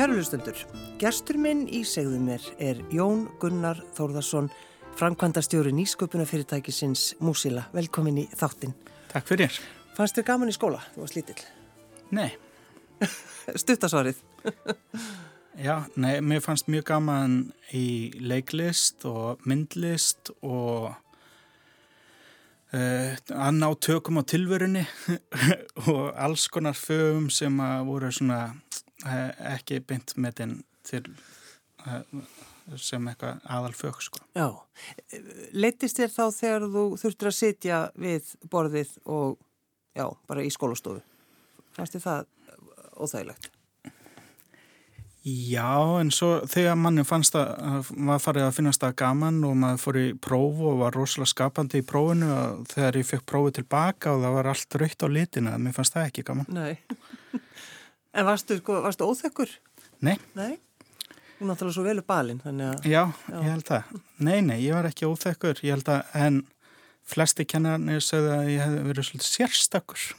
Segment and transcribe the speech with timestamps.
[0.00, 0.56] Kærulustendur,
[0.96, 4.46] gestur minn í segðum mér er Jón Gunnar Þórðarsson,
[4.96, 7.66] framkvæmdastjóri nýsköpunafyrirtækisins Músila.
[7.76, 8.72] Velkomin í þáttinn.
[9.10, 9.58] Takk fyrir.
[9.98, 10.80] Fannst þér gaman í skóla?
[10.94, 11.44] Þú varst lítill.
[12.16, 12.32] Nei.
[13.60, 14.24] Stuttasvarið.
[15.68, 17.36] Já, nei, mér fannst mjög gaman
[17.76, 20.94] í leiklist og myndlist og
[22.72, 24.88] uh, að ná tökum á tilverunni
[25.92, 28.46] og alls konar fögum sem að voru svona
[29.04, 30.56] ekki beint með þinn
[30.86, 31.04] til
[31.86, 32.02] uh,
[32.78, 34.20] sem eitthvað aðal fög, sko.
[34.36, 34.48] Já.
[35.56, 39.38] Leittist þér þá þegar þú þurftur að sitja við borðið og,
[39.96, 41.02] já, bara í skólastofu?
[41.74, 42.28] Fannst þér það
[43.00, 43.50] óþægilegt?
[45.20, 49.82] Já, en svo þegar manni fannst að maður farið að finnast það gaman og maður
[49.82, 54.14] fór í próf og var rosalega skapandi í prófinu og þegar ég fekk prófið tilbaka
[54.14, 56.48] og það var allt raukt á litina, mér fannst það ekki gaman.
[56.56, 56.78] Nei.
[58.14, 59.52] en varstu, sko, varstu óþekkur?
[60.06, 60.16] Nei.
[60.38, 60.54] Nei?
[61.38, 62.88] Þú náttúrulega svo velu balinn, þannig að...
[62.90, 64.00] Já, Já, ég held það.
[64.20, 66.42] Nei, nei, ég var ekki óþekkur, ég held að, en
[67.10, 70.18] flesti kennarnir sögðu að ég hef verið svolítið svo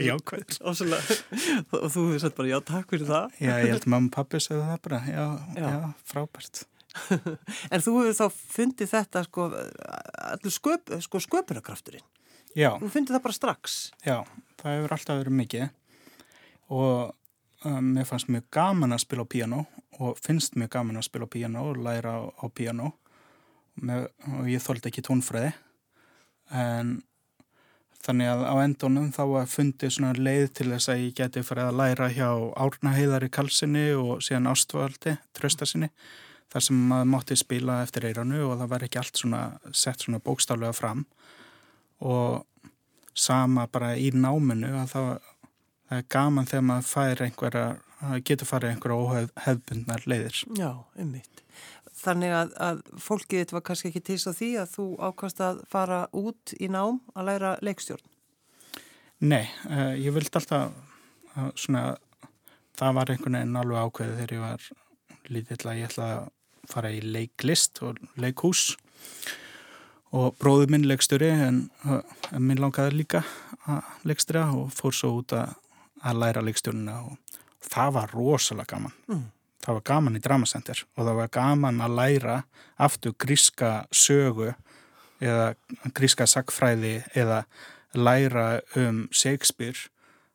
[0.00, 3.36] jákvæður og þú hefði sagt bara já takk fyrir það.
[3.42, 5.00] Já ég held mamma og pappi segðu það bara.
[5.10, 5.24] Já,
[5.58, 5.68] já.
[5.68, 6.64] já frábært.
[7.72, 9.48] En þú hefur þá fundið þetta sko,
[10.30, 12.06] allur sköp, sko, sköpunarkrafturinn?
[12.56, 12.70] Já.
[12.80, 13.76] Þú fundið það bara strax?
[14.06, 14.18] Já,
[14.66, 15.66] það hefur alltaf verið mikið.
[16.74, 19.64] Og um, mér fannst mjög gaman að spila á piano
[20.02, 22.92] og finnst mjög gaman að spila á piano og læra á, á piano
[23.78, 25.52] með, og ég þóldi ekki tónfræði.
[26.50, 26.98] En
[28.06, 31.70] Þannig að á endunum þá var fundið svona leið til þess að ég geti farið
[31.72, 32.28] að læra hjá
[32.62, 35.88] Árna Heiðari Kalsinni og síðan Ástvaldi, tröstasinni,
[36.52, 39.40] þar sem maður mátti spila eftir eiranu og það var ekki allt svona
[39.74, 41.02] sett svona bókstálega fram.
[41.98, 42.44] Og
[43.16, 45.08] sama bara í náminu að það,
[45.88, 47.66] það er gaman þegar maður fær einhverja,
[48.28, 50.42] getur farið einhverja óhefbundnar leiðir.
[50.58, 51.42] Já, ummitt.
[51.96, 56.02] Þannig að, að fólkið þetta var kannski ekki til því að þú ákast að fara
[56.16, 58.04] út í nám að læra leikstjórn?
[59.24, 60.74] Nei, uh, ég vildi alltaf
[61.32, 61.94] uh, svona,
[62.76, 64.68] það var einhvern veginn alveg ákveðið þegar ég var
[65.32, 66.28] lítill að ég ætla að
[66.68, 69.45] fara í leiklist og leikhús og
[70.12, 73.24] bróður minn leikstjóri en, en minn langaði líka
[73.66, 75.56] að leikstjóra og fór svo út að,
[76.06, 78.94] að læra leikstjórnina og það var rosalega gaman.
[79.10, 79.24] Mm
[79.66, 82.36] það var gaman í Dramasenter og það var gaman að læra
[82.86, 84.52] aftur gríska sögu
[85.22, 85.54] eða
[85.96, 87.42] gríska sagfræði eða
[87.96, 88.46] læra
[88.78, 89.88] um Shakespeare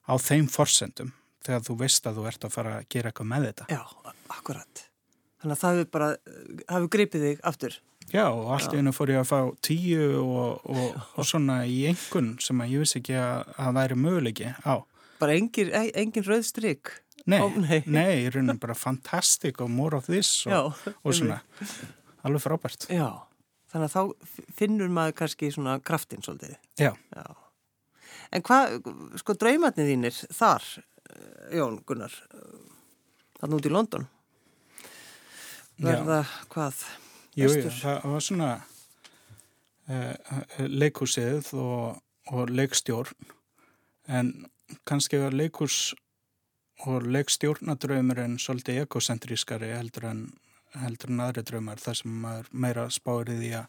[0.09, 1.13] á þeim forsendum
[1.45, 3.67] þegar þú veist að þú ert að fara að gera eitthvað með þetta.
[3.71, 4.83] Já, akkurat.
[5.41, 6.09] Þannig að það hefur bara,
[6.67, 7.77] hefur gripið þig aftur.
[8.11, 11.85] Já, og allt í hennu fór ég að fá tíu og, og, og svona í
[11.91, 14.73] engun sem að ég vissi ekki að það væri möguleiki á.
[15.21, 16.91] Bara engin, engin rauðstrygg?
[17.29, 20.51] Nei, Ó, nei, nei, í rauninu bara fantastic og more of this og,
[20.81, 21.37] Já, og svona,
[22.25, 22.87] alveg frábært.
[22.89, 23.07] Já,
[23.71, 26.57] þannig að þá finnur maður kannski svona kraftin svolítið.
[26.81, 26.91] Já.
[27.13, 27.27] Já.
[28.31, 28.79] En hvað,
[29.21, 30.65] sko, draumatnið þínir þar,
[31.53, 32.15] Jón Gunnar,
[33.39, 34.09] þannig út í London,
[35.81, 36.83] verða hvað?
[37.39, 38.49] Jú, jú, það var svona
[39.87, 40.15] uh,
[40.67, 43.29] leikúsið og, og leikstjórn,
[44.11, 44.33] en
[44.87, 45.93] kannski var leikús
[46.89, 50.21] og leikstjórnadraumurinn svolítið ekocentrískari heldur en,
[50.81, 53.67] heldur en aðri draumar þar sem maður meira spárið í að,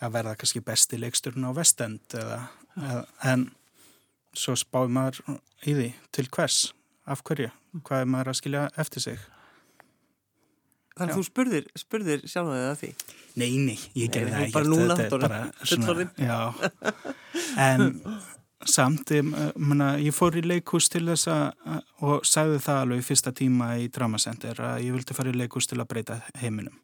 [0.00, 2.38] að verða kannski besti leikstjórn á vestend eða,
[2.76, 3.02] eða,
[3.32, 3.50] en
[4.36, 5.20] svo spáði maður
[5.66, 5.90] í því.
[6.16, 6.62] Til hvers,
[7.04, 7.50] af hverju,
[7.84, 9.28] hvað er maður að skilja eftir sig.
[10.98, 12.90] Þannig að þú spurðir, spurðir sjálf það því?
[13.40, 14.54] Nei, nei, ég gerði það ekki.
[14.56, 15.40] Bara núna, þetta er bara
[15.70, 16.38] svona, já,
[17.64, 17.86] en
[18.68, 23.06] samt, ég, mena, ég fór í leikús til þess að og sagði það alveg í
[23.06, 26.76] fyrsta tíma í Dramasender að ég vildi fara í leikús til að breyta heiminum.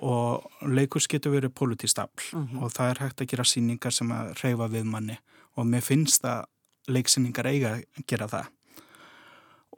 [0.00, 2.62] Og leikús getur verið politistafl mm -hmm.
[2.62, 5.18] og það er hægt að gera síningar sem að reyfa við manni.
[5.56, 6.44] Og mér finnst að
[6.88, 8.46] leiksíningar eiga að gera það.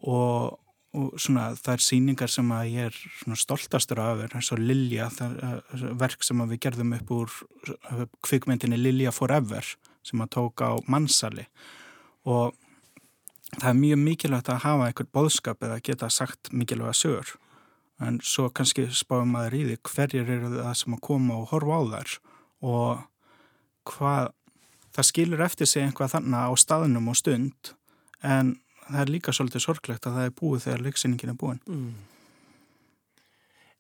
[0.03, 0.59] Og,
[0.93, 5.87] og svona það er síningar sem að ég er stoltastur af eins og Lilja, er
[6.01, 7.37] verk sem við gerðum upp úr
[8.27, 9.65] kvikmyndinni Lilja Forever
[10.05, 11.47] sem að tóka á mannsali
[12.29, 12.53] og
[13.59, 17.35] það er mjög mikilvægt að hafa einhvern boðskap eða geta sagt mikilvæga sögur.
[18.03, 21.79] En svo kannski spáum maður í því hverjir eru það sem að koma og horfa
[21.79, 22.15] á þær
[22.73, 23.03] og
[23.89, 24.33] hvað
[24.93, 27.73] það skilur eftir sig einhvað þannig á staðnum og stund.
[28.23, 28.57] En
[28.89, 31.93] það er líka svolítið sorglegt að það er búið þegar leiksýningin er búin mm.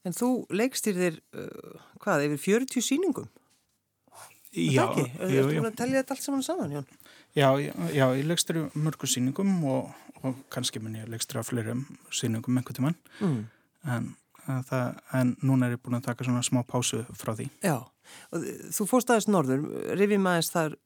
[0.03, 3.29] En þú leikstýrðir uh, hvað, yfir 40 síningum?
[4.53, 5.05] Já, það ekki?
[5.21, 6.89] Þú búin að tellja þetta allt saman saman, Jón?
[7.39, 7.47] Já,
[7.95, 12.77] já, ég leggstri mörgu síningum og, og kannski mun ég leggstri á fleirum síningum einhvern
[12.77, 13.39] tíman mm.
[13.95, 14.11] en,
[14.69, 17.49] það, en núna er ég búin að taka svona smá pásu frá því.
[17.65, 17.79] Já,
[18.35, 19.65] og þú fórst aðeins norður,
[19.97, 20.77] rifið maður þar,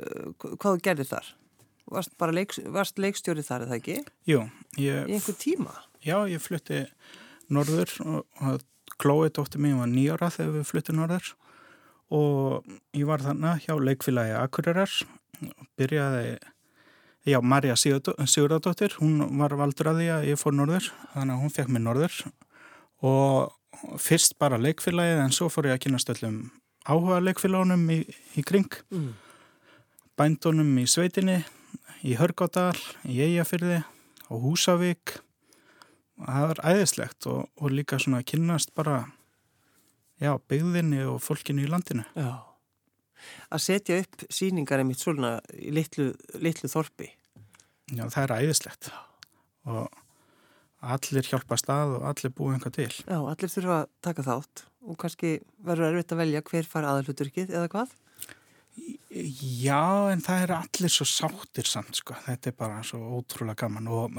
[0.45, 1.33] hvað þú gerðir þar?
[1.93, 4.01] Varst leik, varst leikstjórið þar, eða ekki?
[4.27, 4.41] Jú.
[4.81, 5.75] Ég, Í einhver tíma?
[6.03, 6.85] Já, ég flutti
[7.53, 8.65] norður og,
[8.97, 11.27] Klói dótti mín var nýjara þegar við fluttum norður
[12.17, 14.93] og ég var þannig hjá leikfélagi Akureyrar
[15.43, 16.37] og byrjaði,
[17.29, 21.55] já, Marja Sigurðardóttir, hún var valdur að því að ég fór norður, þannig að hún
[21.59, 22.17] fekk mig norður
[23.05, 26.39] og fyrst bara leikfélagið en svo fór ég að kynast öllum
[26.87, 28.01] áhuga leikfélagunum í,
[28.39, 29.11] í kring, mm.
[30.17, 31.43] bændunum í sveitinni
[32.05, 32.77] í Hörgádal,
[33.09, 35.19] í Eyjafyrði á Húsavík.
[36.17, 39.05] Það er æðislegt og, og líka svona að kynast bara
[40.21, 42.07] já, byggðinni og fólkinu í landinu.
[42.17, 42.41] Já,
[43.53, 46.11] að setja upp síningar einmitt svona í litlu,
[46.41, 47.11] litlu þorpi.
[47.93, 48.91] Já, það er æðislegt.
[49.67, 49.87] Og
[50.87, 52.91] allir hjálpa stað og allir búið einhvað til.
[53.05, 57.55] Já, allir þurfa að taka þátt og kannski verður erfitt að velja hver fara aðalhuturkið
[57.55, 57.95] eða hvað?
[59.17, 62.17] Já, en það er allir svo sáttir samt, sko.
[62.27, 64.19] Þetta er bara svo ótrúlega gaman og,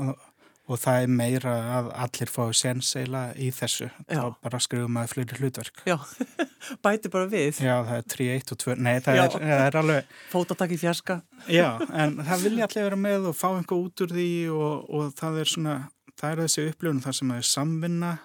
[0.68, 3.92] og það er meira að allir fái senseila í þessu.
[4.08, 4.24] Já.
[4.24, 5.84] Þá bara skrifum að flyrir hlutverk.
[5.88, 5.98] Já,
[6.86, 7.62] bæti bara við.
[7.62, 8.78] Já, það er 3, 1 og 2.
[8.88, 10.16] Nei, það er, það er alveg...
[10.34, 11.20] Fótatak í fjarska.
[11.54, 15.12] Já, en það vilja allir vera með og fá einhver út úr því og, og
[15.20, 15.80] það er svona,
[16.18, 18.16] það er þessi upplifun þar sem það er samvinna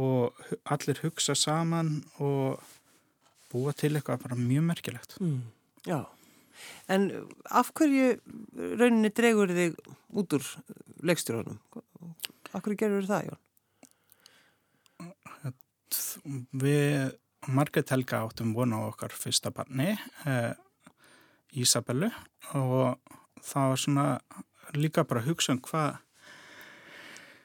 [0.00, 2.60] og allir hugsa saman og
[3.50, 5.16] búa til eitthvað bara mjög merkilegt.
[5.20, 5.42] Mm.
[5.88, 6.04] Já,
[6.92, 7.06] en
[7.50, 8.18] af hverju
[8.80, 9.78] rauninni dregur þig
[10.20, 10.48] út úr
[11.06, 11.60] leikstjórnum?
[12.52, 13.40] Af hverju gerur það, Jón?
[16.60, 17.16] Við,
[17.50, 19.96] Margret Helga áttum vona á okkar fyrsta barni,
[20.28, 20.52] eh,
[21.56, 22.10] Ísabellu,
[22.54, 23.00] og
[23.42, 24.06] það var svona
[24.76, 25.98] líka bara að hugsa um hvað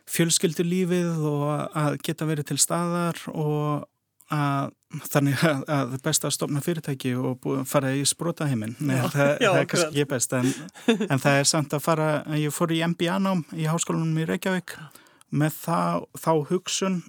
[0.05, 3.87] fjölskyldur lífið og að geta verið til staðar og
[4.33, 4.73] að
[5.09, 9.67] þannig að, að best að stopna fyrirtæki og búið, fara í sprótaheiminn það, það er
[9.71, 10.51] kannski ekki best en,
[11.09, 12.09] en það er samt að fara
[12.39, 14.75] ég fór í MBA-nám í háskólanum í Reykjavík.
[15.35, 16.99] Með þá, þá hugsun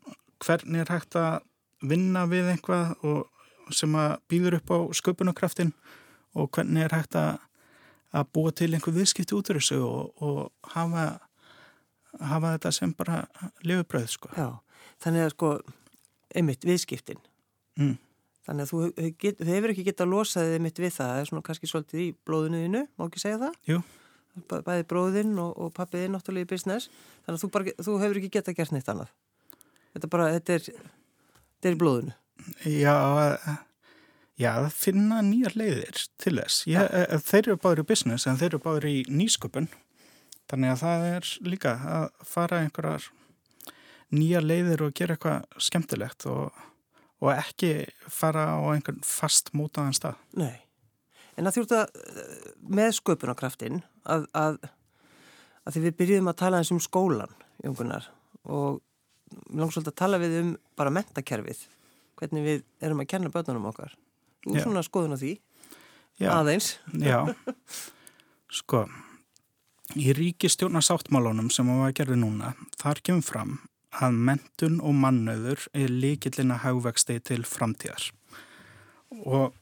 [0.42, 1.40] hvernig er hægt að
[1.86, 5.72] vinna við einhvað og sem að býður upp á sköpunarkraftin
[6.36, 7.40] og hvernig er hægt að,
[8.14, 11.06] að búa til einhver viðskipti út úr þessu og, og hafa,
[12.20, 13.24] hafa þetta sem bara
[13.66, 14.30] lifibröð sko.
[14.36, 14.48] Já,
[15.02, 15.52] þannig að sko
[16.36, 17.22] einmitt viðskiptin
[17.78, 17.92] mm.
[18.48, 21.30] þannig að þú get, hefur ekki gett að losa þið einmitt við það, það er
[21.30, 23.60] svona kannski svolítið í blóðunuðinu, má ekki segja það?
[23.70, 23.80] Jú.
[24.50, 26.90] Bæði bróðinn og, og pappiðinn náttúrulega í business,
[27.24, 29.14] þannig að þú, bara, þú hefur ekki gett að gera neitt annað
[29.96, 32.14] þetta bara, þetta er þetta er í blóðunu
[32.68, 32.96] Já,
[34.36, 37.04] já, það finna nýjar leiðir til þess ég, ja.
[37.06, 39.70] Eh, þeir eru báður í business en þeir eru báður í nýsköpun
[40.50, 43.08] þannig að það er líka að fara einhverjar
[44.14, 46.52] nýja leiðir og gera eitthvað skemmtilegt og,
[47.22, 47.72] og ekki
[48.12, 50.18] fara á einhvern fast mótaðan stað.
[50.36, 50.56] Nei,
[51.36, 51.84] en að þjórta
[52.76, 54.58] með sköpunarkraftin að, að,
[55.64, 57.32] að því við byrjuðum að tala eins um skólan,
[57.64, 58.10] Jóngunar,
[58.44, 58.82] og
[59.48, 61.64] svolítið að tala við um bara mentakerfið,
[62.20, 63.96] hvernig við erum að kenna börnunum okkar.
[64.46, 65.32] Þú er svona skoðun á því,
[66.20, 66.76] já, aðeins.
[67.00, 67.18] Já,
[68.60, 68.84] sko,
[69.98, 73.56] í ríkistjórnarsáttmálunum sem við að gera núna, þar kemur fram
[74.02, 78.10] að mentun og mannöður er líkillina haugvexti til framtíðar.
[79.24, 79.54] Og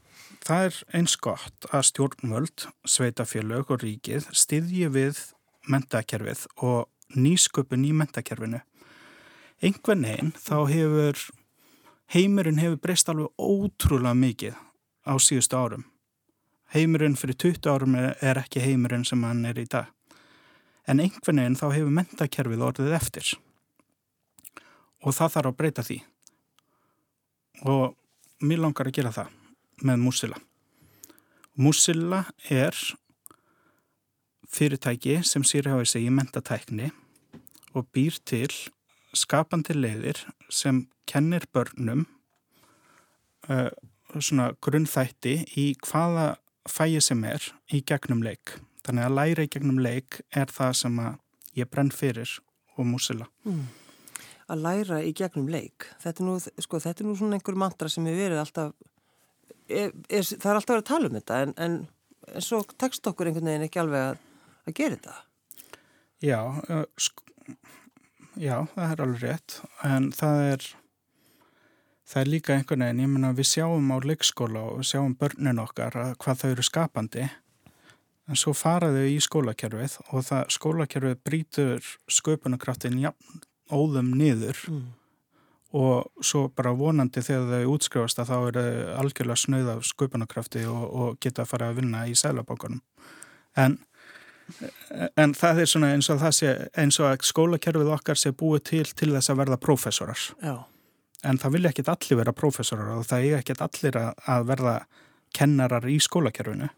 [0.44, 5.22] það er eins gott að stjórnvöld, sveitafélög og ríkið styðji við
[5.70, 8.60] mentakerfið og nýsköpun í mentakerfinu.
[9.64, 11.24] Engvenn einn þá hefur,
[12.12, 14.58] heimurinn hefur breyst alveg ótrúlega mikið
[15.06, 15.88] á síðustu árum.
[16.74, 19.92] Heimurinn fyrir 20 árum er ekki heimurinn sem hann er í dag.
[20.90, 23.34] En einhvern veginn þá hefur mentakerfið orðið eftir
[25.04, 26.00] og það þarf að breyta því
[27.70, 27.94] og
[28.44, 29.32] mér langar að gera það
[29.84, 30.38] með Musilla.
[31.54, 32.76] Musilla er
[34.50, 36.90] fyrirtæki sem sér hafa sig í mentatækni
[37.74, 38.50] og býr til
[39.14, 42.06] skapandi leiðir sem kennir börnum
[43.50, 43.70] uh,
[44.18, 46.34] svona grunnþætti í hvaða
[46.70, 47.44] fæi sem er
[47.74, 48.56] í gegnum leik.
[48.84, 51.00] Þannig að læra í gegnum leik er það sem
[51.58, 52.38] ég brenn fyrir
[52.74, 53.28] og Musilla.
[53.46, 53.83] Mm
[54.50, 55.88] að læra í gegnum leik.
[56.02, 56.36] Þetta er nú,
[56.66, 58.72] sko, þetta er nú svona einhver mantra sem er verið alltaf,
[59.68, 61.76] er, er, það er alltaf verið að tala um þetta en, en,
[62.30, 64.24] en svo tekst okkur einhvern veginn ekki alveg að,
[64.64, 65.18] að gera þetta.
[66.24, 66.40] Já,
[66.72, 67.10] uh,
[68.40, 70.68] já, það er alveg rétt en það er,
[72.08, 75.96] það er líka einhvern veginn, ég menna við sjáum á leikskóla og sjáum börnin okkar
[76.00, 77.26] að hvað þau eru skapandi
[78.24, 83.42] en svo faraðu í skólakerfið og það skólakerfið brítur sköpunarkraftin jafn
[83.72, 84.60] óðum niður.
[84.68, 84.84] Mm.
[85.74, 90.60] og svo bara vonandi þegar þau útskrifast að þá er þau algjörlega snöð af sköpunarkrafti
[90.70, 92.78] og, og geta að fara að vinna í sælabókunum
[93.58, 93.80] en
[95.16, 98.64] en það er svona eins og það sé eins og að skólakerfið okkar sé búið
[98.70, 100.24] til til þess að verða prófessorar.
[100.42, 100.56] Já.
[101.24, 104.74] en það vilja ekkit allir vera prófessorar og það er ekkit allir að, að verða
[105.34, 106.68] kennarar í skólakerfinu.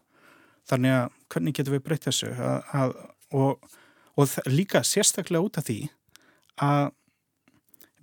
[0.67, 2.31] Þannig að hvernig getur við breytt þessu?
[2.31, 2.95] Að, að,
[3.35, 3.75] og,
[4.15, 5.81] og líka sérstaklega út af því
[6.57, 6.91] að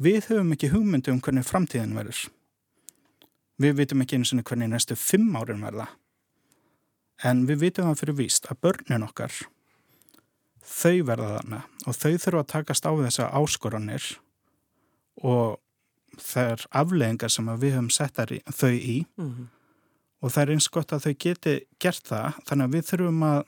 [0.02, 2.28] við höfum ekki hugmyndu um hvernig framtíðin verður.
[3.62, 5.88] Við vitum ekki eins og hvernig næstu fimm árin verða.
[7.22, 9.34] En við vitum það fyrir víst að börnin okkar
[10.64, 14.06] þau verða þarna og þau þurfa að takast á þessa áskoranir
[15.22, 15.60] og
[16.18, 19.04] það er afleggingar sem við höfum sett þau í.
[19.16, 19.46] Mm -hmm.
[20.20, 23.44] og það er eins gott að þau geti gert það þannig að við þurfum að,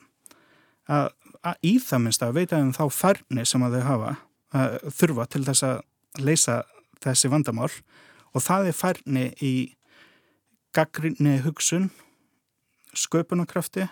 [0.87, 1.09] að,
[1.41, 4.15] að í það minnst að veita um þá færni sem að þau hafa
[4.53, 6.61] þurfa til þess að leysa
[7.03, 7.71] þessi vandamál
[8.33, 9.53] og það er færni í
[10.75, 11.89] gaggrinni hugsun
[12.97, 13.85] sköpunarkrafti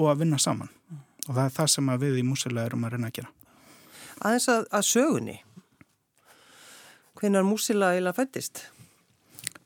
[0.00, 2.96] og að vinna saman mm og það er það sem við í músila erum að
[2.96, 3.32] reyna að gera.
[4.20, 5.36] Aðeins að, að sögunni,
[7.20, 8.64] hvenar músila eila fættist?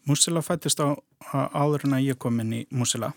[0.09, 0.93] Músila fættist á,
[1.33, 3.15] á áður en að ég kom inn í músila.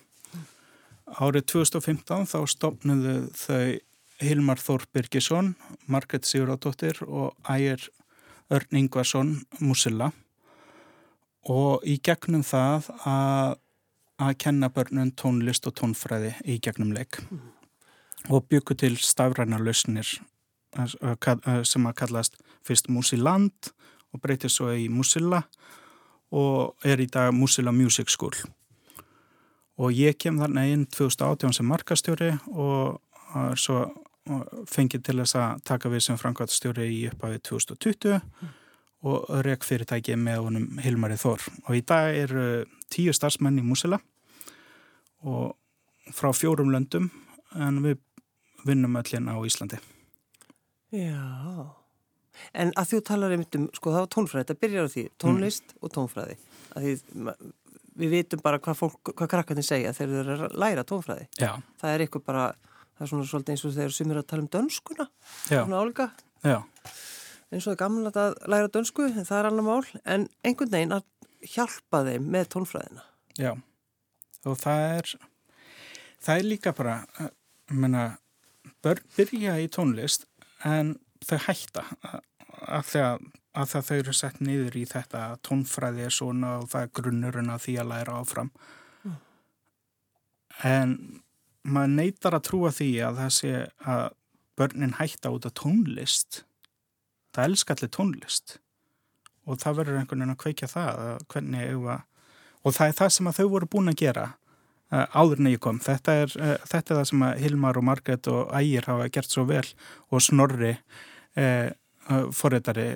[1.19, 3.75] Árið 2015 þá stopnuðu þau
[4.17, 5.51] Hilmar Þór Birgisson,
[5.85, 7.83] Margret Sigurðardóttir og Ægir
[8.49, 10.09] Örn Ingvarsson músila
[11.47, 13.53] og í gegnum það að,
[14.17, 17.19] að kenna börnun tónlist og tónfræði í gegnum leik.
[17.29, 17.43] Mm.
[18.33, 20.09] Og byggu til stafræna lausnir
[20.77, 23.71] sem að kallast fyrst Musiland
[24.11, 25.43] og breytið svo í Musilla
[26.33, 28.33] og er í dag Musilla Music School.
[29.77, 32.97] Og ég kem þarna inn 2018 sem markastjóri og
[33.59, 33.85] svo
[34.71, 38.55] fengið til þess að taka við sem framkvæmstjóri í upphafi 2020 mm.
[39.11, 42.47] og rek fyrirtæki með honum Hilmari Þór og í dag eru
[42.93, 43.99] tíu starfsmenn í Musilla
[45.27, 45.55] og
[46.13, 47.09] frá fjórum löndum
[47.55, 47.99] en við
[48.67, 49.79] vinnum öllin á Íslandi.
[50.93, 51.19] Já,
[52.55, 55.73] en að þú talar einmitt um, sko það var tónfræði, þetta byrjar á því, tónlist
[55.73, 55.79] mm.
[55.81, 56.37] og tónfræði.
[56.77, 56.93] Því,
[57.97, 61.27] við vitum bara hvað, fólk, hvað krakkarnir segja þegar þau eru að læra tónfræði.
[61.41, 61.51] Já.
[61.81, 62.45] Það er eitthvað bara,
[62.97, 65.07] það er svona svolítið eins og þegar sem eru að tala um dönskuna,
[65.47, 65.61] Já.
[65.61, 66.09] svona álga.
[66.43, 66.57] Já.
[67.47, 70.73] eins og það er gamla að læra dönsku, en það er alveg mál, en einhvern
[70.73, 71.07] veginn að
[71.53, 73.03] hjálpa þeim með tónfræðina.
[73.37, 73.51] Já,
[74.45, 75.15] og það er,
[76.25, 76.99] það er líka bara,
[77.69, 78.05] menna,
[78.83, 80.27] börn byrja í tónlist
[80.65, 81.85] en þau hætta
[82.67, 83.27] að það
[83.57, 87.63] að þau eru sett niður í þetta tónfræði er svona og það er grunnurinn að
[87.65, 88.51] því að læra áfram
[89.03, 89.15] mm.
[90.69, 90.93] en
[91.67, 93.53] maður neytar að trúa því að það sé
[93.93, 94.05] að
[94.57, 96.41] börnin hætta út af tónlist.
[97.35, 98.57] Það elskar allir tónlist.
[99.47, 101.93] Og það verður einhvern veginn að kveikja það að,
[102.63, 104.27] og það er það sem þau voru búin að gera
[104.87, 105.79] Eh, áður en ég kom.
[105.83, 109.43] Þetta er, uh, þetta er það sem Hilmar og Margret og Ægir hafa gert svo
[109.49, 109.65] vel
[110.07, 110.77] og Snorri
[111.35, 111.67] uh,
[112.31, 112.93] forreitari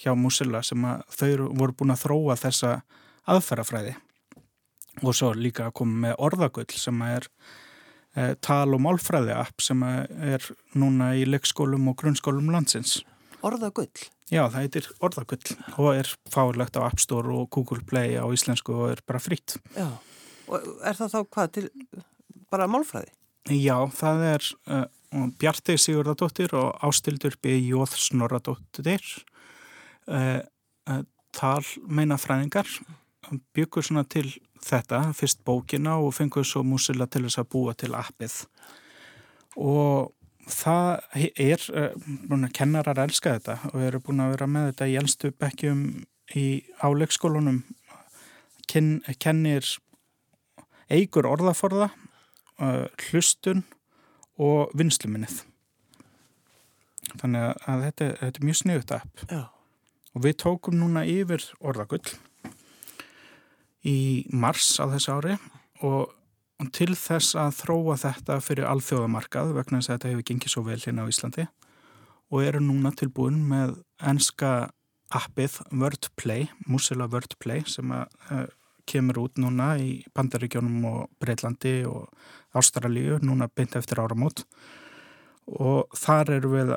[0.00, 0.82] hjá Musilla sem
[1.14, 2.72] þau voru búin að þróa þessa
[3.30, 3.94] aðferðafræði.
[5.06, 7.28] Og svo líka að koma með orðagull sem er
[8.44, 10.44] tal- og málfræði app sem er
[10.78, 13.00] núna í leikskólum og grunnskólum landsins.
[13.44, 13.90] Orðagull?
[14.32, 18.72] Já, það heitir orðagull og er fáilegt á App Store og Google Play á íslensku
[18.72, 19.58] og er bara fritt.
[19.76, 19.90] Já.
[20.48, 21.68] Og er það þá hvað til
[22.52, 23.12] bara málfræði?
[23.52, 24.86] Já, það er uh,
[25.40, 27.58] Bjarti Sigurðardóttir og Ástildur B.
[27.60, 29.04] Jóð Snorradóttir
[30.08, 30.40] uh,
[30.88, 31.02] uh,
[31.36, 32.68] tal meina fræðingar
[33.56, 34.26] byggur svona til
[34.64, 38.36] þetta, fyrst bókina og fengur svo músila til þess að búa til appið
[39.60, 40.12] og
[40.50, 45.32] það er uh, kennarar elska þetta og eru búin að vera með þetta í elstu
[45.40, 45.86] bekkjum
[46.36, 46.46] í
[46.84, 47.62] áleikskólunum
[48.64, 49.66] Ken, kennir
[50.88, 51.90] eigur orðaforða,
[52.62, 53.64] uh, hlustun
[54.40, 55.42] og vinsluminnið.
[57.20, 59.24] Þannig að þetta, þetta er mjög sniðut app.
[59.28, 59.42] Já.
[60.14, 62.16] Og við tókum núna yfir orðagull
[63.84, 63.98] í
[64.32, 65.38] mars á þessu ári
[65.84, 66.12] og
[66.72, 70.80] til þess að þróa þetta fyrir alþjóðamarkað vegna þess að þetta hefur gengið svo vel
[70.80, 71.46] hérna á Íslandi
[72.32, 74.52] og eru núna tilbúin með enska
[75.14, 78.46] appið Wordplay, Musila Wordplay sem að uh,
[78.88, 82.08] kemur út núna í Bandaríkjónum og Breitlandi og
[82.56, 84.44] Ástralíu núna beint eftir áramót.
[85.46, 86.74] Og þar eru við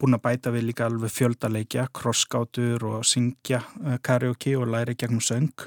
[0.00, 5.24] búin að bæta við líka alveg fjöldaleikja, krosskátur og syngja eh, karaoke og læri gegnum
[5.24, 5.66] söng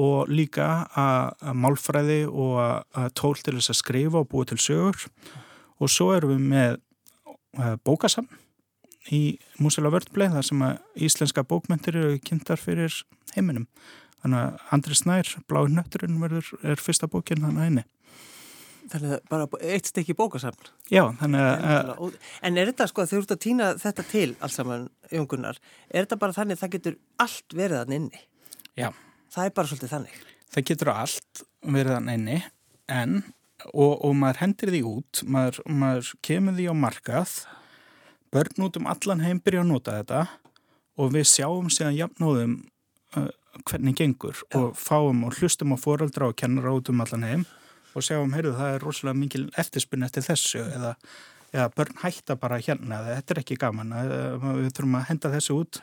[0.00, 2.58] og líka að málfræði og
[2.96, 5.08] að tól til þess að skrifa og búa til sögur.
[5.82, 6.76] Og svo erum við með
[7.58, 8.28] uh, bókasam
[9.12, 13.02] í Músila Vördblei þar sem að íslenska bókmyndir eru kynntar fyrir
[13.34, 13.66] heiminum.
[14.22, 17.88] Þannig að Andri Snær, Blái nötturinn verður er fyrsta bókinn þannig að henni
[18.92, 20.66] Þannig að bara eitt stykki bókasafn.
[20.90, 22.16] Já, þannig að en,
[22.48, 26.02] en er þetta sko, þegar þú ert að týna þetta til alls saman, Jóngunar er
[26.02, 28.22] þetta bara þannig að það getur allt verið þann inni?
[28.76, 28.90] Já
[29.32, 30.20] Það er bara svolítið þannig
[30.52, 32.38] Það getur allt verið þann inni
[32.92, 33.18] en,
[33.70, 37.36] og, og maður hendir því út maður, maður kemur því á markað
[38.32, 40.24] börn út um allan heim byrja að nota þetta
[41.00, 42.58] og við sjáum síðan jafnóðum
[43.16, 43.30] uh,
[43.68, 44.58] hvernig gengur Já.
[44.58, 47.44] og fáum og hlustum á foreldra og kennara út um allan heim
[47.92, 50.94] og sjáum, heyrðu, það er rosalega mikil eftirspunni eftir þessu eða,
[51.52, 55.80] eða börn hætta bara hérna, þetta er ekki gaman við þurfum að henda þessu út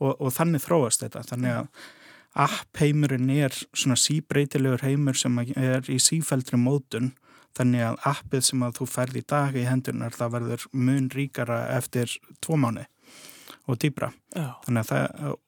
[0.00, 1.88] og, og þannig þróast þetta þannig að
[2.34, 7.12] app heimurinn er svona síbreytilegur heimur sem er í sífældri mótun
[7.58, 11.60] þannig að appið sem að þú færð í dag í hendunar það verður mun ríkara
[11.74, 12.86] eftir tvo mánu
[13.66, 14.54] og dýbra Já.
[14.66, 15.38] þannig að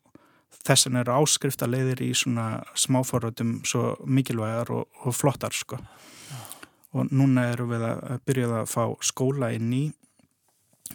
[0.67, 5.79] þessan eru áskrifta leiðir í svona smáforröðum svo mikilvægar og, og flottar sko.
[6.31, 6.43] Ja.
[6.99, 9.85] Og núna eru við að byrja að fá skóla inn í,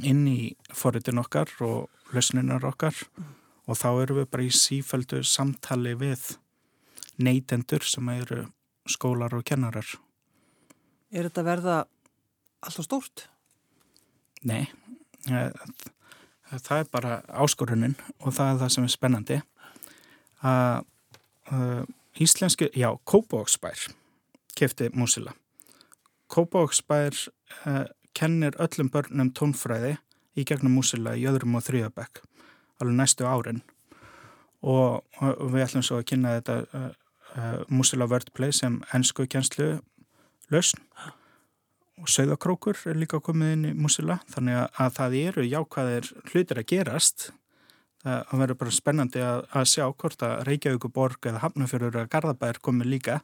[0.08, 3.34] inn í forröðin okkar og lausninar okkar mm.
[3.68, 6.38] Og þá eru við bara í sífældu samtali við
[7.20, 8.46] neytendur sem eru
[8.88, 9.88] skólar og kennarar.
[11.12, 11.78] Er þetta verða
[12.64, 13.28] alltaf stórt?
[14.48, 14.68] Nei,
[15.28, 19.40] það er bara áskorunin og það er það sem er spennandi
[20.46, 20.86] að
[21.52, 21.84] uh,
[22.22, 23.88] íslenski, já, Kópavóksbær
[24.58, 25.34] kefti músila.
[26.32, 27.18] Kópavóksbær
[27.66, 27.86] uh,
[28.18, 29.98] kennir öllum börnum tónfræði
[30.38, 32.22] í gegnum músila í öðrum og þrjöðabæk
[32.82, 33.62] alveg næstu árin.
[34.66, 36.88] Og, og við ætlum svo að kynna þetta uh,
[37.38, 39.78] uh músila wordplay sem ennsku kjenslu
[40.54, 40.82] lausn.
[41.98, 46.62] Og sögðakrókur er líka komið inn í músila þannig að, að það eru jákvæðir hlutir
[46.62, 47.30] að gerast.
[48.04, 52.92] Það verður bara spennandi að, að sjá hvort að Reykjavíkuborg eða Hafnafjörður eða Garðabær komið
[52.94, 53.18] líka.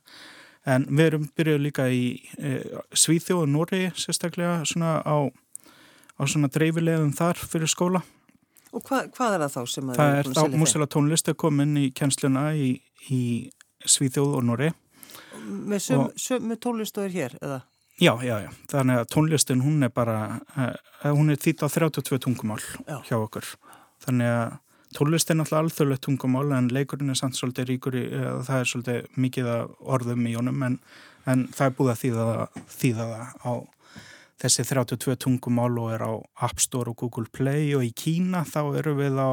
[0.66, 2.04] En við erum byrjuð líka í
[2.40, 2.56] e,
[2.98, 5.18] Svíþjóð og Nóri sérstaklega svona á,
[6.18, 8.02] á svona dreifilegum þar fyrir skóla
[8.74, 11.68] Og hva, hvað er það þá sem að það er þá músila tónlist að koma
[11.68, 12.72] inn í kjensluna í,
[13.14, 13.22] í
[13.86, 14.72] Svíþjóð og Nóri
[15.44, 17.62] Með, söm, söm, með tónlistu er hér eða?
[18.02, 20.18] Já, já, já, þannig að tónlistin hún er bara,
[20.58, 22.98] uh, hún er þýtt á 32 tungumál já.
[23.06, 23.46] hjá okkur
[24.08, 24.60] þannig að
[24.94, 28.04] Tólist er náttúrulega alþjóðlegt tungumál en leikurinn er samt svolítið ríkur í,
[28.46, 29.48] það er svolítið mikið
[29.96, 30.76] orðum í honum en,
[31.30, 32.02] en það er búið að
[32.74, 33.54] þýða það á
[34.44, 36.14] þessi 32 tungumál og er á
[36.46, 39.32] App Store og Google Play og í Kína þá eru við á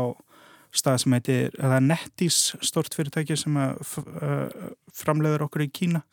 [0.71, 3.57] stað sem heitir, það er Nettís stort fyrirtæki sem
[4.95, 6.05] framleiður okkur í Kína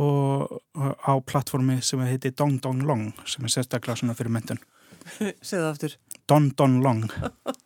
[0.00, 4.60] og á plattformi sem heitir Dong Dong Long sem er sérstaklega svona fyrir mentun.
[5.40, 5.96] Segða aftur.
[6.28, 7.06] Don Don Long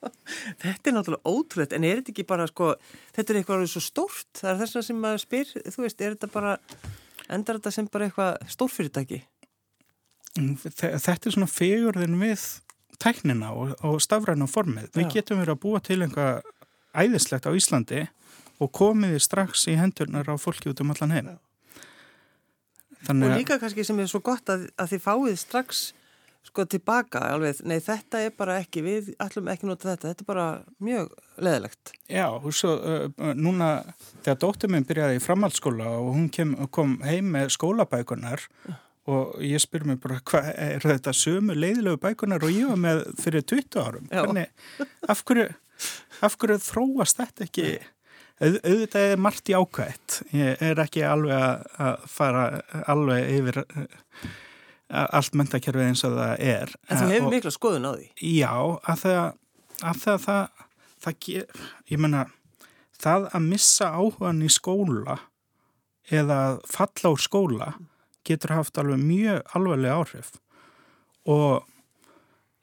[0.63, 2.71] Þetta er náttúrulega ótrúlega en er þetta ekki bara sko
[3.13, 6.15] þetta er eitthvað svo stórt, það er þess að sem maður spyr þú veist, er
[6.15, 6.55] þetta bara
[7.35, 9.21] endar þetta sem bara eitthvað stórfyrirtæki
[10.35, 12.43] Þetta er svona fegurðin við
[13.03, 16.43] tæknina og, og stafræna formið, við getum verið að búa til einhvað
[16.95, 18.05] æðislegt á Íslandi
[18.63, 21.35] og komiði strax í hendurnar á fólki út um allan heim.
[23.11, 25.85] Og líka kannski sem er svo gott að, að þið fáið strax
[26.45, 30.29] sko tilbaka alveg, nei þetta er bara ekki við ætlum ekki nota þetta, þetta er
[30.29, 30.47] bara
[30.85, 31.93] mjög leðilegt.
[32.13, 33.71] Já, og svo uh, núna
[34.21, 38.77] þegar dóttur minn byrjaði í framhaldsskóla og hún kem, kom heim með skólabækunar uh.
[39.11, 43.03] Og ég spyr mér bara hvað er þetta sömu leiðilegu bækunar og ég var með
[43.21, 44.07] fyrir 20 árum?
[44.13, 44.49] Hvernig,
[45.09, 45.51] af, hverju,
[46.25, 47.67] af hverju þróast þetta ekki?
[48.43, 52.47] Auð, auðvitað er margt í ákvæmt ég er ekki alveg að fara
[52.91, 53.61] alveg yfir
[54.95, 56.75] allt mentakerfið eins og það er.
[56.89, 58.09] En þú hefur mikla skoðun á því?
[58.35, 58.55] Já,
[58.91, 59.21] að það,
[59.81, 60.67] að það, það,
[61.05, 61.31] það
[61.93, 62.27] ég menna,
[63.05, 65.19] það að missa áhugan í skóla
[66.13, 67.73] eða falla úr skóla
[68.25, 70.33] getur haft alveg mjög alveglega áhrif.
[71.25, 71.65] Og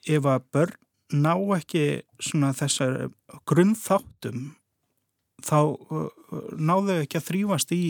[0.08, 0.78] ef að börn
[1.12, 3.10] ná ekki svona þessar
[3.48, 4.52] grunnþáttum
[5.42, 5.58] þá
[6.56, 7.84] náðu ekki að þrýfast í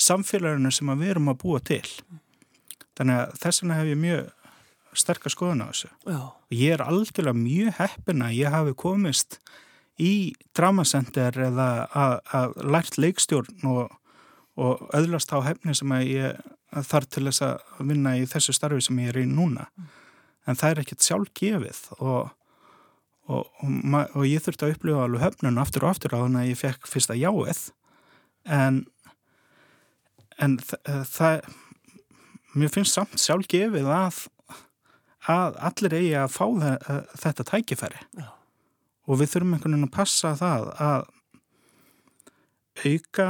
[0.00, 1.84] samfélaginu sem við erum að búa til.
[2.94, 4.32] Þannig að þess vegna hef ég mjög
[4.94, 5.90] sterkast skoðun á þessu.
[6.06, 6.20] Já.
[6.30, 9.38] og ég er algjörlega mjög heppin að ég hafi komist
[10.00, 13.94] í dramasender eða að lært leikstjórn og,
[14.58, 18.82] og öðlast á hefni sem að ég þarf til þess að vinna í þessu starfi
[18.86, 19.92] sem ég er í núna mm.
[20.48, 22.32] en það er ekkert sjálf gefið og,
[23.30, 26.62] og, og ég þurfti að upplifa alveg höfnun aftur og aftur á þannig að ég
[26.64, 27.68] fekk fyrsta jáið
[28.44, 28.84] en
[30.42, 31.44] en það
[32.58, 34.24] mér finnst samt sjálf gefið að
[35.30, 36.46] að allir eigi að fá
[37.22, 38.28] þetta tækifæri Já.
[39.08, 41.06] og við þurfum einhvern veginn að passa það að
[42.84, 43.28] auka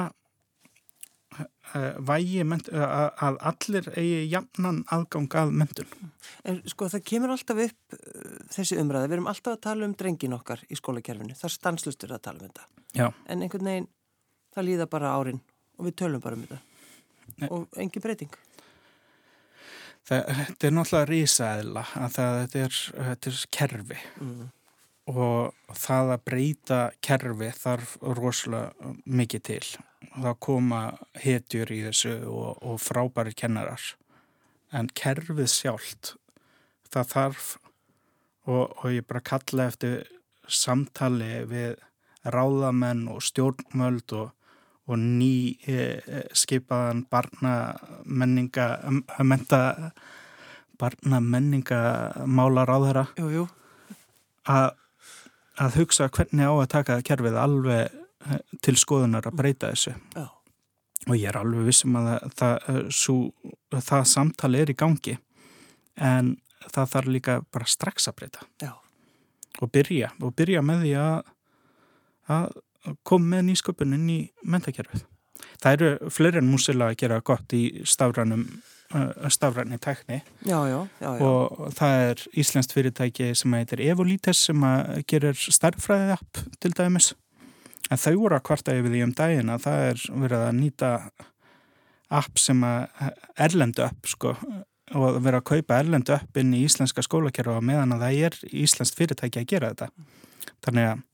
[1.74, 5.90] vægi að allir eigi jafnan aðgang að mentun.
[6.46, 7.98] En sko það kemur alltaf upp
[8.54, 12.14] þessi umræða, við erum alltaf að tala um drengin okkar í skólakerfinu, það er stanslustur
[12.14, 12.68] að tala um þetta.
[12.94, 13.06] Já.
[13.26, 13.90] En einhvern veginn,
[14.54, 15.42] það líða bara árin
[15.78, 16.60] og við tölum bara um þetta
[17.40, 17.48] Nei.
[17.50, 18.36] og engin breyting.
[20.04, 24.42] Það, þetta er náttúrulega rísaðila að það, þetta, er, þetta er kerfi mm.
[25.10, 29.64] Og það að breyta kerfi þarf rosalega mikið til.
[30.14, 30.80] Það koma
[31.20, 33.82] hetjur í þessu og, og frábæri kennarar.
[34.72, 36.14] En kerfið sjálft
[36.94, 37.50] það þarf
[38.46, 40.06] og, og ég bara kalla eftir
[40.48, 41.76] samtali við
[42.24, 44.32] ráðamenn og stjórnmöld og
[44.86, 48.66] og ný e, e, skipaðan barna menninga
[49.24, 49.92] menta
[50.78, 51.80] barna menninga
[52.28, 53.04] málar á þeirra
[54.44, 54.74] að,
[55.62, 60.26] að hugsa hvernig á að taka kerfið alveg e, til skoðunar að breyta þessu Já.
[61.06, 63.18] og ég er alveg vissum að það, sú,
[63.74, 65.18] það samtali er í gangi
[65.94, 68.72] en það þarf líka bara strax að breyta Já.
[69.60, 71.32] og byrja og byrja með því að
[72.34, 72.54] að
[73.06, 75.04] kom með nýsköpunin í mentakerfið.
[75.62, 78.44] Það eru fleiri en músila að gera gott í stafrænum
[79.32, 80.20] stafræni tækni.
[80.46, 84.66] Já, já, já, og það er Íslandst fyrirtæki sem heitir Evolítes sem
[85.10, 87.12] gerir starffræðið app til dæmis.
[87.90, 90.92] En þau voru að kvarta yfir því um daginn að það er verið að nýta
[92.14, 94.36] app sem erlendu app sko
[94.94, 98.98] og verið að kaupa erlendu app inn í íslenska skólakerfa meðan að það er Íslandst
[98.98, 99.88] fyrirtæki að gera þetta.
[100.64, 101.04] Þannig að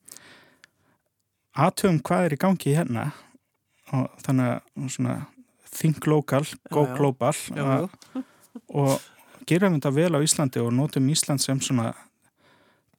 [1.66, 3.10] aðtöfum hvað er í gangi hérna
[3.94, 5.14] og þannig að svona
[5.74, 8.22] think local, go já, global já, já.
[8.68, 9.00] og
[9.46, 11.92] gerum þetta vel á Íslandi og notum Ísland sem svona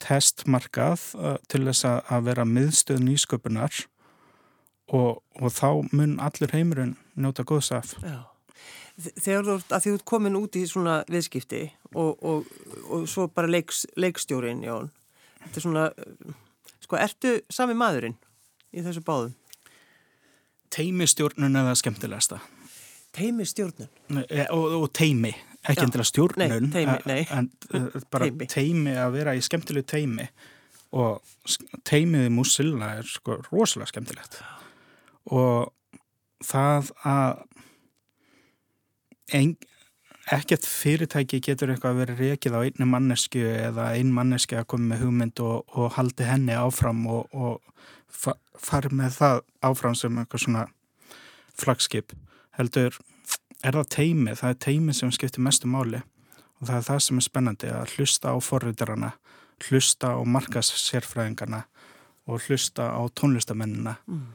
[0.01, 3.83] testmarkað uh, til þess að vera miðstöð nýsköpunar
[4.91, 7.95] og, og þá mun allir heimurinn njóta góðsaf
[9.01, 11.61] Þegar þú ert að því út komin út í svona viðskipti
[11.95, 12.49] og, og,
[12.91, 14.91] og svo bara leiks, leikstjórin Jón,
[15.45, 15.85] þetta er svona
[16.83, 18.19] sko, ertu sami maðurinn?
[18.71, 19.35] í þessu báðum?
[20.71, 22.39] Teimistjórnun eða skemmtilegasta?
[23.15, 23.89] Teimistjórnun?
[24.23, 25.33] E, og, og teimi,
[25.67, 27.19] ekki endilega stjórnun nei, teimi, nei.
[27.35, 28.47] en e, bara teimi.
[28.51, 30.27] teimi að vera í skemmtilegu teimi
[30.91, 31.21] og
[31.87, 34.39] teimið í Musilla er sko rosalega skemmtilegt
[35.31, 35.71] og
[36.43, 37.43] það að
[39.37, 39.53] ein,
[40.31, 44.93] ekkert fyrirtæki getur eitthvað að vera reikið á einni mannesku eða ein manneski að koma
[44.93, 47.61] með hugmynd og, og haldi henni áfram og, og
[48.59, 50.65] farið með það áfram sem eitthvað svona
[51.61, 52.15] flagskip
[52.57, 52.97] heldur
[53.61, 56.01] er það teimi, það er teimi sem skiptir mestu máli
[56.59, 59.11] og það er það sem er spennandi að hlusta á forriðarana
[59.67, 61.63] hlusta á markassérfræðingarna
[62.29, 64.25] og hlusta á tónlistamennina mm.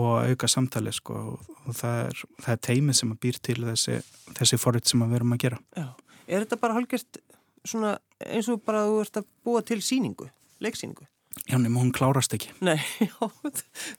[0.00, 4.00] og auka samtali sko og það er, það er teimi sem býr til þessi,
[4.38, 5.88] þessi forrið sem við erum að gera Já.
[6.26, 7.20] Er þetta bara hálfgjört
[7.66, 10.26] eins og bara þú ert að búa til síningu,
[10.62, 11.06] leiksíningu?
[11.46, 12.50] Já, nema hún klárast ekki.
[12.64, 13.30] Nei, já,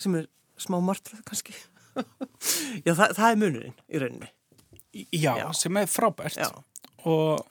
[0.02, 0.28] sem er
[0.60, 1.56] smá martröð kannski.
[2.86, 4.34] já, það, það er munurinn í rauninni.
[5.14, 5.48] Já, já.
[5.54, 6.50] sem er frábært já.
[7.06, 7.44] og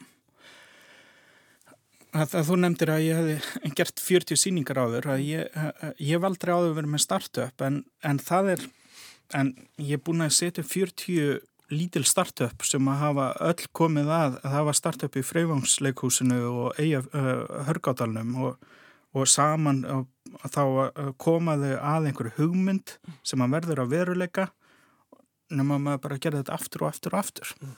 [2.17, 5.59] að, að þú nefndir að ég hef gert 40 síningar áður að ég,
[6.01, 8.65] ég hef aldrei áður verið með startup en, en það er,
[9.37, 14.39] en ég er búin að setja 40 lítil startup sem að hafa öll komið að,
[14.47, 18.69] að var startup í Freyvangsleikhúsinu og Eyja uh, Hörgádalnum og
[19.17, 19.83] og saman
[20.53, 20.63] þá
[21.23, 24.47] komaðu að einhverju hugmynd sem að verður að veruleika
[25.55, 27.75] nema maður bara gerði þetta aftur og aftur og aftur mm.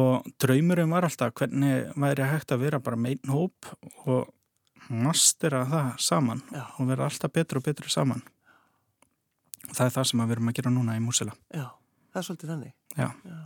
[0.00, 3.70] og draumurinn var alltaf hvernig væri hægt að vera bara með einn hóp
[4.04, 4.32] og
[4.90, 6.64] mastera það saman Já.
[6.76, 8.24] og vera alltaf betur og betur saman
[9.70, 11.70] það er það sem við erum að gera núna í Músila Já,
[12.12, 13.08] það er svolítið þannig Já.
[13.08, 13.40] Já.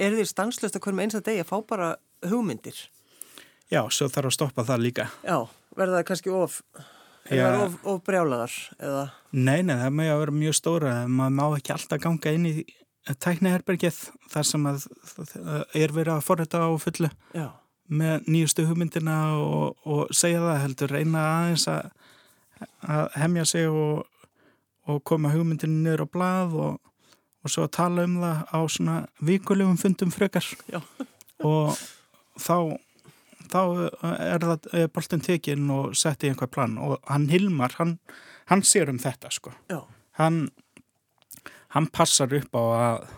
[0.00, 1.88] Er þið stanslust að hverjum eins að degi að fá bara
[2.30, 2.78] hugmyndir?
[3.70, 5.06] Já, svo þarf að stoppa það líka.
[5.22, 5.36] Já,
[5.78, 6.58] verða það kannski of,
[7.30, 8.56] of, of brjálaðar?
[8.82, 9.06] Eða?
[9.30, 10.94] Nei, nei, það með að vera mjög stóra.
[11.06, 12.54] Maður má ekki alltaf ganga inn í
[13.08, 13.98] tækniherbergið
[14.30, 14.84] þar sem að
[15.78, 17.46] er verið að forræta á fullu Já.
[17.88, 21.88] með nýjustu hugmyndina og, og segja það heldur, reyna aðeins að,
[22.84, 24.04] að hemja sig og,
[24.90, 26.76] og koma hugmyndinu niður á blað og,
[27.40, 30.82] og svo að tala um það á svona vikulegum fundum frekar Já.
[31.40, 31.74] og
[32.38, 32.76] þá
[33.50, 33.60] þá
[34.14, 37.96] er það boltin tekinn og sett í einhver plan og hann Hilmar, hann,
[38.50, 39.54] hann sér um þetta sko.
[40.20, 40.44] Hann,
[41.74, 43.08] hann passar upp á að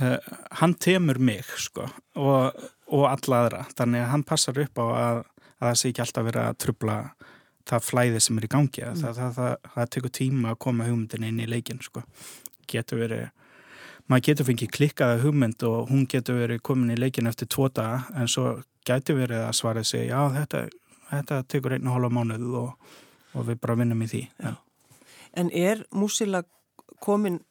[0.00, 0.18] uh,
[0.60, 1.86] hann temur mig sko
[2.16, 5.22] og, og alla aðra þannig að hann passar upp á að,
[5.58, 6.98] að það sé ekki alltaf verið að trubla
[7.68, 9.02] það flæði sem er í gangi mm.
[9.02, 12.04] það, það, það, það tekur tíma að koma hugmyndin inn í leikin sko
[12.68, 13.28] getur verið
[14.08, 18.06] maður getur fengið klikkaða hugmynd og hún getur verið komin í leikin eftir tvo daga
[18.16, 20.64] en svo getur verið að svara sig já þetta,
[21.10, 22.94] þetta tekur einu hálfa mánuð og,
[23.34, 24.54] og við bara vinnum í því já.
[25.38, 26.42] En er músila
[27.04, 27.42] komin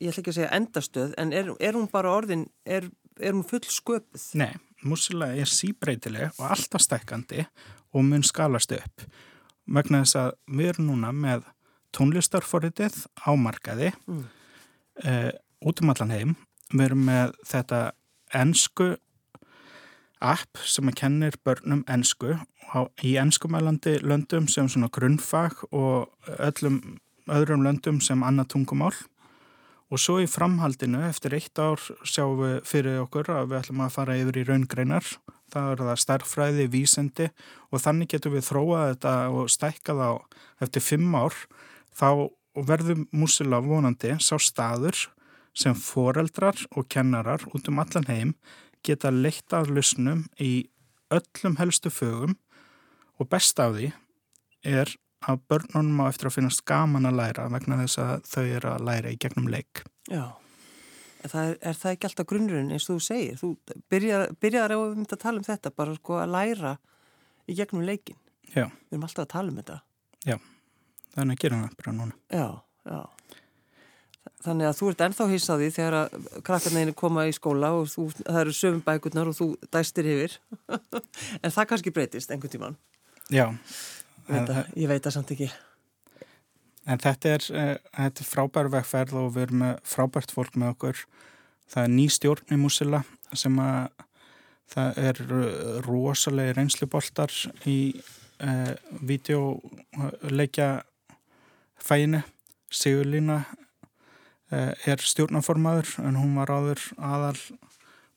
[0.00, 2.88] ég ætla ekki að segja endastöð en er, er hún bara orðin er,
[3.20, 4.26] er hún full sköpuð?
[4.40, 4.52] Nei,
[4.86, 7.44] músila er síbreytileg og alltaf stekkandi
[7.94, 9.06] og mun skalast upp
[9.70, 11.46] vegna þess að við erum núna með
[11.96, 14.24] tónlistarforritið á markaði mm.
[15.04, 15.30] eh,
[15.66, 16.34] út um allan heim
[16.72, 17.80] við erum með þetta
[18.40, 18.92] ennsku
[20.20, 22.36] app sem að kennir börnum ennsku
[23.02, 28.94] í ennskumælandi löndum sem svona grunnfag og öllum öðrum löndum sem annað tungumál.
[29.90, 33.94] Og svo í framhaldinu eftir eitt ár sjáum við fyrir okkur að við ætlum að
[33.96, 35.06] fara yfir í raungreinar.
[35.50, 37.30] Það er það starffræði, vísendi
[37.74, 40.10] og þannig getum við þróað þetta og stækkað á
[40.62, 41.34] eftir fimm ár.
[41.90, 45.08] Þá verður músila vonandi sá staður
[45.56, 48.34] sem foreldrar og kennarar út um allan heim
[48.86, 50.68] geta leitt að lusnum í
[51.10, 52.36] öllum helstu fögum
[53.20, 53.90] og best af því
[54.66, 54.92] er
[55.28, 58.86] að börnunum á eftir að finnast gaman að læra vegna þess að þau eru að
[58.88, 59.82] læra í gegnum leik.
[60.08, 60.24] Já.
[61.20, 63.36] Það er, er það ekki alltaf grunnurinn eins og þú segir?
[63.36, 63.50] Þú
[63.92, 66.74] byrjar, byrjar á að tala um þetta, bara sko að læra
[67.44, 68.16] í gegnum leikin.
[68.54, 68.70] Já.
[68.88, 69.76] Við erum alltaf að tala um þetta.
[70.24, 70.36] Já,
[71.16, 72.16] þannig að gera það bara núna.
[72.32, 72.46] Já,
[72.88, 73.00] já.
[74.40, 78.38] Þannig að þú ert ennþá hýsaði þegar að krakkarneginu koma í skóla og þú, það
[78.40, 80.36] eru söfum bækurnar og þú dæstir yfir.
[81.44, 82.78] en það kannski breytist einhvern tíman.
[83.28, 83.50] Já.
[84.30, 85.50] Að, ég veit að samt ekki.
[86.88, 90.72] En þetta er, uh, þetta er frábær vegferð og við erum með frábært fólk með
[90.74, 91.04] okkur.
[91.70, 93.02] Það er ný stjórn í Músila
[93.36, 94.06] sem að
[94.70, 95.20] það er
[95.84, 97.34] rosalega reynsluboltar
[97.68, 97.78] í
[98.40, 98.72] uh,
[99.04, 100.72] videoleikja
[101.76, 102.24] fæinu.
[102.70, 103.42] Sigurlína
[104.50, 107.36] er stjórnaformaður en hún var áður aðal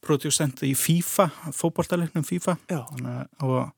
[0.04, 2.58] produsent í FIFA, fókbortalegnum FIFA.
[2.72, 2.82] Já.
[3.46, 3.70] Og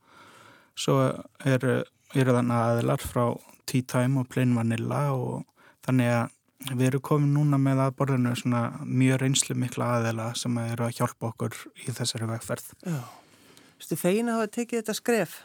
[0.80, 1.02] svo
[1.46, 1.82] eru
[2.16, 3.26] er þannig aðilar frá
[3.68, 5.44] Tea Time og Plain Vanilla og
[5.86, 6.32] þannig að
[6.72, 11.30] við erum komin núna með aðborðinu svona mjög reynslu mikla aðila sem eru að hjálpa
[11.34, 12.72] okkur í þessari vegferð.
[12.86, 15.36] Þú stu fegin að hafa tekið þetta skref?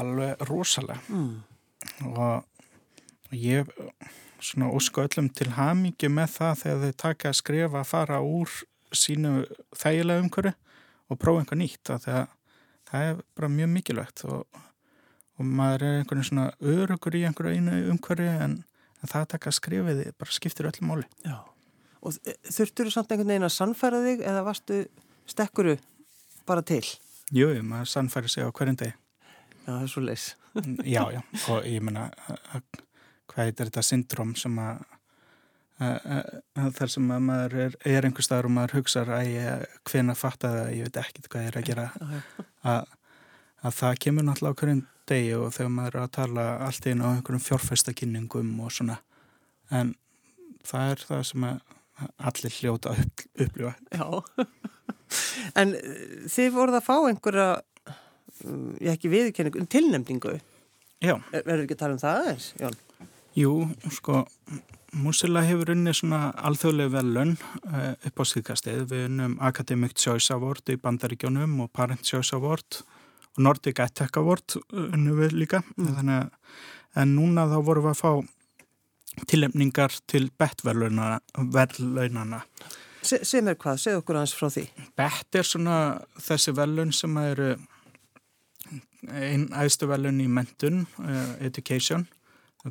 [0.00, 0.98] Alveg rosalega.
[1.12, 1.42] Mm.
[2.16, 3.68] Og ég
[4.42, 8.58] svona ósku öllum til hamingi með það þegar þau taka að skrifa að fara úr
[8.92, 9.32] sínu
[9.78, 10.52] þægilega umhverju
[11.12, 11.94] og prófa einhver nýtt.
[12.02, 14.62] Það er bara mjög mikilvægt og
[15.40, 18.58] og maður er einhvern svona örugur í einhverju einu umhverju en,
[19.00, 21.08] en það að taka skrifiði bara skiptir öllum móli.
[21.24, 21.38] Já,
[22.02, 24.82] og þurftur þú samt einhvern veginn að sannfæra þig eða varstu
[25.30, 25.76] stekkuru
[26.48, 26.84] bara til?
[27.32, 28.94] Jú, maður sannfæri sig á hverjum deg.
[29.62, 30.28] Já, það er svo leis.
[30.84, 32.10] já, já, og ég menna
[33.32, 34.82] hvað er þetta syndrom sem að
[35.82, 40.68] þar sem að maður er, er einhver staður og maður hugsa að hvena fatta það,
[40.76, 41.86] ég veit ekkert hvað ég er að gera.
[42.72, 42.92] Að,
[43.66, 47.08] að það kemur náttúrulega á hverjum degi og þegar maður er að tala allt einu
[47.08, 49.00] á einhverjum fjórfæstakynningum og svona
[49.74, 49.90] en
[50.66, 51.48] það er það sem
[52.28, 53.74] allir hljóta upp, upplifa.
[53.90, 54.06] Já,
[55.60, 55.98] en eh,
[56.30, 57.48] þið voruð að fá einhverja
[58.82, 60.38] ég ekki viðkenningu, tilnemningu
[61.02, 61.16] Já.
[61.32, 62.76] Verður ekki að tala um það aðeins, Jón?
[63.38, 64.26] Jú, sko
[64.92, 67.30] Músila hefur unni svona alþjóðlega velun
[67.64, 72.82] uh, upp á síðkastið við unnum Academic Choice Award í Bandaríkjónum og Parent Choice Award
[73.32, 76.28] og Nordic Attack Award unnum við líka mm.
[77.00, 78.12] en núna þá vorum við að fá
[79.32, 82.44] tillemningar til bettverlaunana
[83.02, 83.80] Se, Sem er hvað?
[83.80, 84.68] Segð okkur aðeins frá því
[85.00, 85.76] Bett er svona
[86.20, 87.54] þessi velun sem eru
[89.08, 92.04] einn æðstu velun í mentun uh, education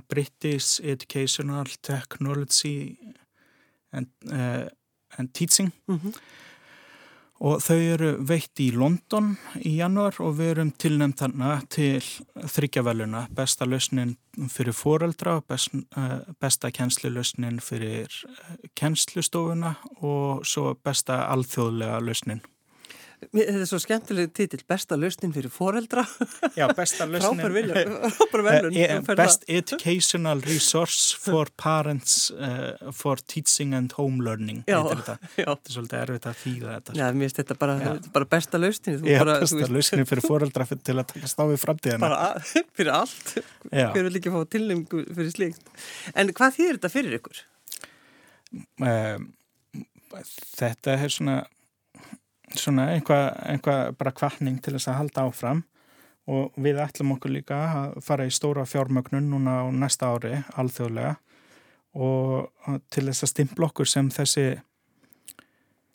[0.08, 2.98] British Educational Technology
[3.92, 4.70] and, uh,
[5.18, 5.72] and Teaching.
[5.88, 6.16] Mm -hmm
[7.42, 12.02] og þau eru veitt í London í januar og við erum tilnæmt þarna til
[12.38, 14.14] þryggjaveluna besta lausnin
[14.52, 19.74] fyrir foreldra best, uh, besta kjenslulausnin fyrir uh, kjenslustofuna
[20.06, 22.44] og svo besta alþjóðlega lausnin
[23.22, 26.02] Þetta er svo skemmtileg titill, besta lausnin fyrir foreldra.
[26.58, 27.38] Já, besta lausnin.
[27.38, 28.74] Frábær velun.
[28.74, 34.64] Uh, best educational resource for parents uh, for teaching and home learning.
[34.66, 35.20] Já, þetta.
[35.38, 35.46] já.
[35.52, 36.98] Þetta er svolítið erfitt að þýða þetta.
[36.98, 39.00] Já, mér finnst þetta bara, bara besta lausnin.
[39.06, 42.02] Já, bara, besta lausnin fyrir foreldra til að taka stáfið framtíðina.
[42.08, 42.34] Bara
[42.82, 43.38] fyrir allt.
[43.70, 43.88] Já.
[43.94, 45.74] Hver vil ekki fá tilnæmingu fyrir slíkt.
[46.18, 47.48] En hvað þýðir þetta fyrir ykkur?
[48.82, 49.32] Um,
[50.58, 51.42] þetta er svona
[52.60, 55.64] svona einhvað einhva bara kvartning til þess að halda áfram.
[56.32, 61.16] Og við ætlum okkur líka að fara í stóra fjármögnun núna á næsta ári alþjóðlega.
[61.98, 64.46] Og til þess að stimpla okkur sem þessi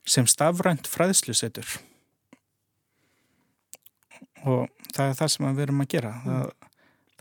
[0.07, 1.79] sem stafrænt fræðslusetur.
[4.47, 6.13] Og það er það sem við erum að gera.
[6.25, 6.51] Það,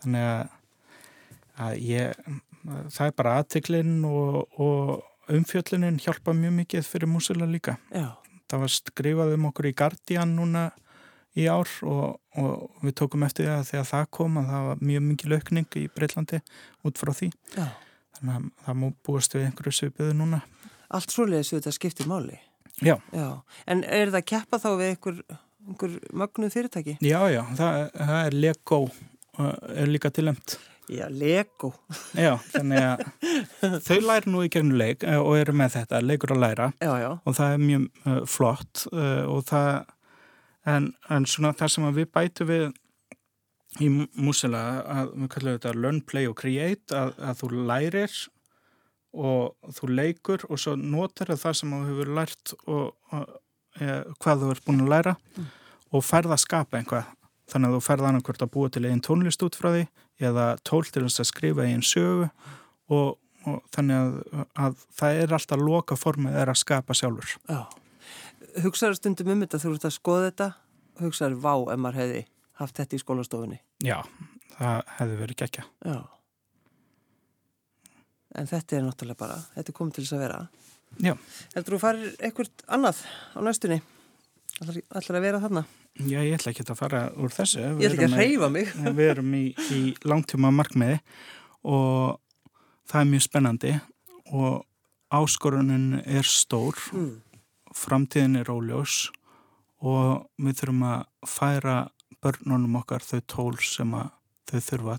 [0.01, 0.43] þannig að,
[1.65, 7.77] að ég það er bara aðtiklinn og, og umfjöllunin hjálpa mjög mikið fyrir músula líka.
[7.93, 8.13] Já.
[8.51, 10.65] Það var skrifað um okkur í Guardian núna
[11.35, 15.05] í ár og, og við tókum eftir það þegar það kom að það var mjög
[15.09, 16.39] mikið laukning í Breitlandi
[16.87, 17.65] út frá því Já.
[18.19, 20.41] þannig að það mú búast við einhverju svipiðu núna
[20.95, 22.35] Allt svoleiðis við þetta skiptir máli.
[22.85, 23.41] Já, Já.
[23.67, 25.17] En er það að keppa þá við einhver,
[25.65, 26.93] einhver mögnuð fyrirtæki?
[27.01, 30.57] já, já, það, það er Lego uh, er líka tilemt
[30.91, 31.71] Já, Lego.
[32.13, 36.35] Já, þannig að þau læri nú í gegnum leik uh, og eru með þetta, leikur
[36.35, 37.09] að læra Já, já.
[37.25, 39.69] og það er mjög uh, flott uh, og það
[40.75, 42.67] en, en svona það sem við bætu við
[43.83, 43.89] í
[44.23, 48.13] músila að við kallum þetta learn, play og create að, að þú lærir
[49.15, 53.35] og þú leikur og svo notar það sem þú hefur lært og, og
[53.79, 53.89] e,
[54.23, 55.45] hvað þú ert búin að læra Mm.
[55.95, 57.09] og færða að skapa einhvað
[57.51, 59.83] þannig að þú færða annarkvört að búa til einn tónlist út frá því
[60.21, 62.29] eða tól til þess að skrifa einn sögu
[62.93, 67.61] og, og þannig að, að það er alltaf loka formið er að skapa sjálfur Já.
[68.63, 70.49] Hugsaður stundum um þetta þú ert að skoða þetta?
[71.01, 72.21] Hugsaður vá ef maður hefði
[72.61, 73.57] haft þetta í skólastofunni?
[73.83, 73.97] Já,
[74.55, 75.97] það hefði verið gekkja Já.
[78.35, 80.39] En þetta er náttúrulega bara, þetta er komið til þess að vera.
[81.03, 81.13] Já,
[81.55, 83.01] Heldur þú farir eitthvað annað
[83.31, 83.77] á næstunni?
[84.63, 85.63] Ætlar að vera þarna?
[85.95, 88.71] Já, ég ætla ekki að fara úr þessu Ég ætla ekki að reyfa mig.
[88.83, 90.97] Við erum í, í langtíma markmiði
[91.63, 92.17] og
[92.89, 93.71] það er mjög spennandi
[94.35, 94.65] og
[95.15, 97.21] áskorunin er stór Mm.
[97.75, 99.09] framtíðin er óljós
[99.79, 101.77] og við þurfum að færa
[102.23, 103.91] börnunum okkar þau tól sem
[104.49, 104.97] þau þurfa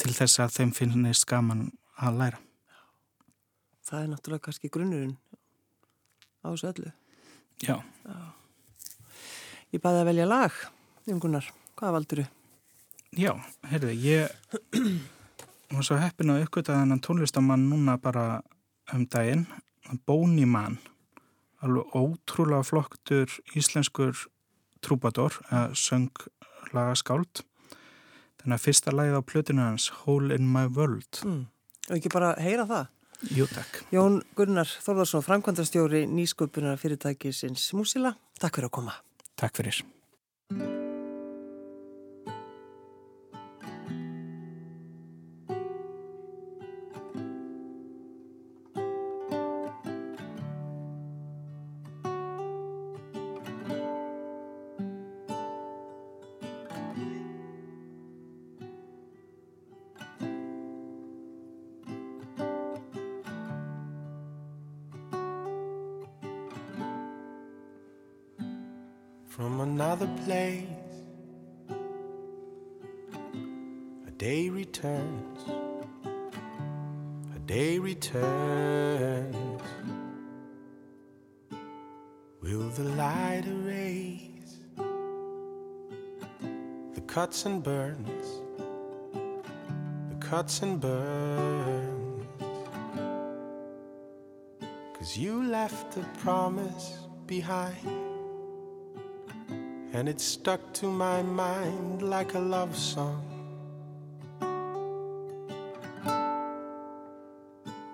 [0.00, 2.38] til þess að þeim finnist gaman að læra.
[3.84, 5.16] Það er náttúrulega kannski grunnurinn
[6.40, 6.92] á þessu öllu.
[7.62, 7.76] Já,
[9.72, 10.62] Ég baði að velja lag,
[11.08, 11.46] Jón Gunnar.
[11.80, 12.28] Hvað valduru?
[13.12, 13.32] já,
[13.68, 14.28] heyrðu, ég
[15.72, 18.42] var svo heppin að uppgöta þennan tónlistamann núna bara
[18.92, 19.46] um daginn,
[20.06, 20.78] Bóni mann,
[21.60, 24.26] alveg ótrúlega floktur íslenskur
[24.84, 27.42] trúbador, eða sönglagarskáld.
[28.40, 31.20] Þannig að fyrsta lagið á plötinu hans, Hole in my world.
[31.26, 31.44] Mm.
[31.90, 32.90] Og ekki bara heyra það.
[33.36, 33.82] Jú, takk.
[33.94, 38.16] Jón Gunnar Þórðarsson, framkvæmdastjóri nýsköpunar fyrirtækisins Músila.
[38.40, 38.96] Takk fyrir að koma.
[39.42, 39.82] Takk fyrir.
[87.32, 88.42] Cuts and burns,
[90.10, 92.26] the cuts and burns?
[94.92, 97.88] Cause you left a promise behind
[99.94, 103.24] and it stuck to my mind like a love song.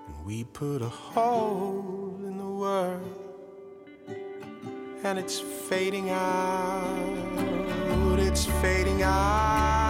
[0.09, 3.28] And we put a hole in the world,
[5.09, 6.85] and it's fading out,
[8.19, 9.88] it's fading out.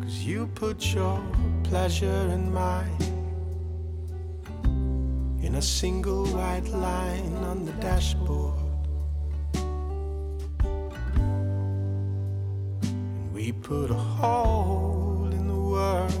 [0.00, 1.22] Cause you put your
[1.64, 2.96] pleasure in mine
[5.42, 8.58] in a single white line on the dashboard.
[12.82, 16.12] And we put a hole in the world,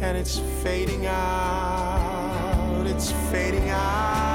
[0.00, 4.31] and it's fading out, it's fading out.